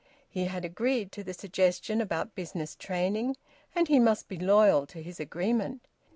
He 0.27 0.45
had 0.45 0.65
agreed 0.65 1.11
to 1.11 1.23
the 1.23 1.31
suggestion 1.35 2.01
about 2.01 2.33
business 2.33 2.75
training, 2.75 3.35
and 3.75 3.87
he 3.87 3.99
must 3.99 4.27
be 4.27 4.39
loyal 4.39 4.87
to 4.87 5.03
his 5.03 5.19
agreement. 5.19 5.87